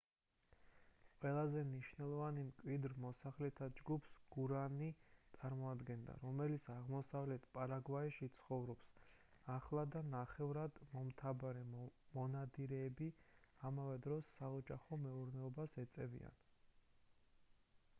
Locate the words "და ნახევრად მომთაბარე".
9.99-11.63